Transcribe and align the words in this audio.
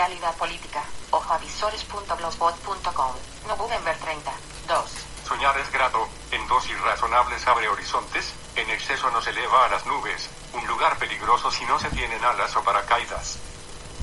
Realidad 0.00 0.32
política. 0.36 0.82
Ojoavisores.blogspot.com. 1.10 3.12
November 3.46 3.98
30. 3.98 4.32
2. 4.66 4.90
Soñar 5.28 5.58
es 5.58 5.70
grato, 5.70 6.08
en 6.30 6.48
dosis 6.48 6.80
razonables 6.80 7.46
abre 7.46 7.68
horizontes, 7.68 8.32
en 8.56 8.70
exceso 8.70 9.10
nos 9.10 9.26
eleva 9.26 9.66
a 9.66 9.68
las 9.68 9.84
nubes, 9.84 10.30
un 10.54 10.66
lugar 10.66 10.96
peligroso 10.96 11.50
si 11.50 11.66
no 11.66 11.78
se 11.78 11.90
tienen 11.90 12.24
alas 12.24 12.56
o 12.56 12.64
paracaídas. 12.64 13.40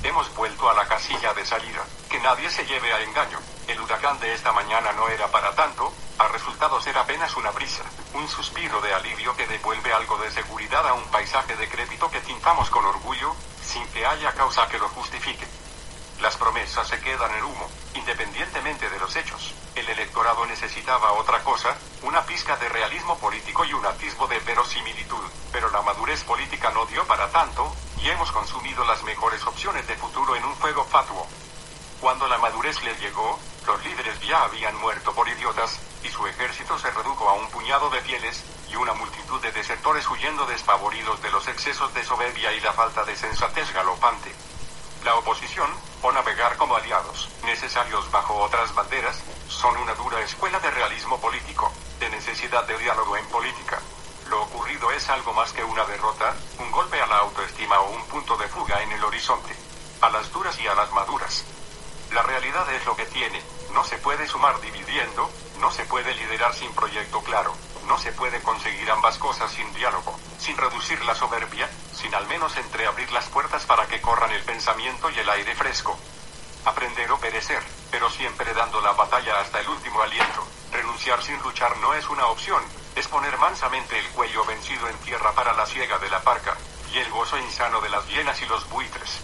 Hemos 0.04 0.32
vuelto 0.36 0.70
a 0.70 0.74
la 0.74 0.86
casilla 0.86 1.34
de 1.34 1.44
salida, 1.44 1.84
que 2.08 2.20
nadie 2.20 2.48
se 2.48 2.64
lleve 2.64 2.92
a 2.92 3.02
engaño. 3.02 3.40
El 3.66 3.80
huracán 3.80 4.20
de 4.20 4.34
esta 4.34 4.52
mañana 4.52 4.92
no 4.92 5.08
era 5.08 5.26
para 5.32 5.52
tanto, 5.56 5.92
a 6.20 6.28
resultado 6.28 6.80
ser 6.80 6.96
apenas 6.96 7.36
una 7.36 7.50
brisa, 7.50 7.82
un 8.14 8.28
suspiro 8.28 8.80
de 8.82 8.94
alivio 8.94 9.34
que 9.34 9.48
devuelve 9.48 9.92
algo 9.92 10.16
de 10.18 10.30
seguridad 10.30 10.86
a 10.86 10.94
un 10.94 11.08
paisaje 11.08 11.56
decrépito 11.56 12.08
que 12.08 12.20
tintamos 12.20 12.70
con 12.70 12.84
orgullo, 12.84 13.34
sin 13.60 13.84
que 13.88 14.06
haya 14.06 14.32
causa 14.34 14.68
que 14.68 14.78
lo 14.78 14.88
justifique. 14.90 15.57
Las 16.20 16.36
promesas 16.36 16.88
se 16.88 17.00
quedan 17.00 17.32
en 17.36 17.44
humo, 17.44 17.70
independientemente 17.94 18.90
de 18.90 18.98
los 18.98 19.14
hechos. 19.14 19.54
El 19.76 19.88
electorado 19.88 20.44
necesitaba 20.46 21.12
otra 21.12 21.44
cosa, 21.44 21.76
una 22.02 22.24
pizca 22.26 22.56
de 22.56 22.68
realismo 22.68 23.16
político 23.18 23.64
y 23.64 23.72
un 23.72 23.86
atisbo 23.86 24.26
de 24.26 24.40
verosimilitud, 24.40 25.22
pero 25.52 25.70
la 25.70 25.80
madurez 25.82 26.24
política 26.24 26.70
no 26.70 26.86
dio 26.86 27.06
para 27.06 27.30
tanto, 27.30 27.72
y 28.02 28.08
hemos 28.08 28.32
consumido 28.32 28.84
las 28.84 29.04
mejores 29.04 29.46
opciones 29.46 29.86
de 29.86 29.96
futuro 29.96 30.34
en 30.34 30.44
un 30.44 30.56
fuego 30.56 30.84
fatuo. 30.84 31.24
Cuando 32.00 32.26
la 32.26 32.38
madurez 32.38 32.82
le 32.82 32.96
llegó, 32.96 33.38
los 33.64 33.84
líderes 33.84 34.18
ya 34.20 34.42
habían 34.42 34.74
muerto 34.76 35.14
por 35.14 35.28
idiotas, 35.28 35.78
y 36.02 36.08
su 36.08 36.26
ejército 36.26 36.78
se 36.80 36.90
redujo 36.90 37.28
a 37.28 37.34
un 37.34 37.48
puñado 37.50 37.90
de 37.90 38.00
fieles, 38.00 38.42
y 38.68 38.74
una 38.74 38.92
multitud 38.92 39.40
de 39.40 39.52
desertores 39.52 40.08
huyendo 40.08 40.46
despavoridos 40.46 41.22
de 41.22 41.30
los 41.30 41.46
excesos 41.46 41.94
de 41.94 42.04
soberbia 42.04 42.52
y 42.52 42.60
la 42.60 42.72
falta 42.72 43.04
de 43.04 43.14
sensatez 43.14 43.72
galopante. 43.72 44.34
La 45.04 45.14
oposición, 45.14 45.70
o 46.02 46.12
navegar 46.12 46.56
como 46.56 46.76
aliados, 46.76 47.28
necesarios 47.44 48.10
bajo 48.10 48.34
otras 48.34 48.74
banderas, 48.74 49.16
son 49.48 49.76
una 49.76 49.94
dura 49.94 50.20
escuela 50.20 50.58
de 50.60 50.70
realismo 50.70 51.20
político, 51.20 51.72
de 52.00 52.10
necesidad 52.10 52.64
de 52.64 52.76
diálogo 52.78 53.16
en 53.16 53.26
política. 53.26 53.80
Lo 54.28 54.42
ocurrido 54.42 54.90
es 54.90 55.08
algo 55.08 55.32
más 55.32 55.52
que 55.52 55.64
una 55.64 55.84
derrota, 55.86 56.34
un 56.58 56.70
golpe 56.70 57.00
a 57.00 57.06
la 57.06 57.18
autoestima 57.18 57.80
o 57.80 57.90
un 57.90 58.04
punto 58.06 58.36
de 58.36 58.48
fuga 58.48 58.82
en 58.82 58.92
el 58.92 59.04
horizonte. 59.04 59.54
A 60.00 60.10
las 60.10 60.30
duras 60.32 60.58
y 60.60 60.66
a 60.66 60.74
las 60.74 60.92
maduras. 60.92 61.44
La 62.12 62.22
realidad 62.22 62.70
es 62.72 62.84
lo 62.84 62.96
que 62.96 63.06
tiene, 63.06 63.42
no 63.72 63.84
se 63.84 63.98
puede 63.98 64.26
sumar 64.26 64.60
dividiendo, 64.60 65.30
no 65.60 65.70
se 65.70 65.84
puede 65.84 66.14
liderar 66.14 66.54
sin 66.54 66.72
proyecto 66.72 67.22
claro, 67.22 67.54
no 67.88 67.98
se 67.98 68.12
puede 68.12 68.40
conseguir 68.42 68.90
ambas 68.90 69.18
cosas 69.18 69.50
sin 69.50 69.72
diálogo, 69.74 70.16
sin 70.38 70.56
reducir 70.56 71.02
la 71.04 71.14
soberbia, 71.14 71.68
sin 71.94 72.14
al 72.14 72.26
menos 72.28 72.56
entreabrir 72.56 73.10
las 73.12 73.26
puertas 73.26 73.64
para 73.64 73.86
que 73.86 74.00
corran 74.00 74.30
el 74.30 74.42
pensamiento 74.42 75.10
y 75.10 75.18
el 75.18 75.28
aire 75.28 75.56
fresco. 75.56 75.98
Aprender 76.64 77.10
o 77.10 77.18
perecer, 77.18 77.62
pero 77.90 78.10
siempre 78.10 78.52
dando 78.52 78.80
la 78.82 78.92
batalla 78.92 79.40
hasta 79.40 79.60
el 79.60 79.68
último 79.68 80.02
aliento. 80.02 80.46
Renunciar 80.70 81.22
sin 81.22 81.40
luchar 81.42 81.76
no 81.78 81.94
es 81.94 82.08
una 82.10 82.26
opción, 82.26 82.62
es 82.94 83.08
poner 83.08 83.36
mansamente 83.38 83.98
el 83.98 84.08
cuello 84.10 84.44
vencido 84.44 84.86
en 84.88 84.96
tierra 84.98 85.32
para 85.32 85.54
la 85.54 85.66
siega 85.66 85.98
de 85.98 86.10
la 86.10 86.20
parca, 86.20 86.56
y 86.92 86.98
el 86.98 87.10
gozo 87.10 87.38
insano 87.38 87.80
de 87.80 87.88
las 87.88 88.06
hienas 88.06 88.40
y 88.42 88.46
los 88.46 88.68
buitres. 88.68 89.22